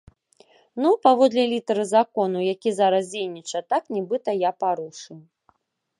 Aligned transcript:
Ну, 0.83 0.89
паводле 1.05 1.43
літары 1.51 1.85
закону, 1.95 2.37
які 2.53 2.69
зараз 2.79 3.11
дзейнічае, 3.15 3.61
так, 3.75 3.83
нібыта 3.99 4.29
я 4.41 4.51
парушыў. 4.65 5.17